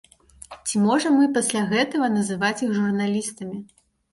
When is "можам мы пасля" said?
0.85-1.61